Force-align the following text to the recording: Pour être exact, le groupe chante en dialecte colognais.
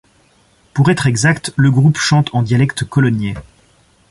Pour 0.73 0.89
être 0.89 1.05
exact, 1.05 1.53
le 1.57 1.69
groupe 1.69 1.99
chante 1.99 2.33
en 2.33 2.41
dialecte 2.41 2.85
colognais. 2.85 3.35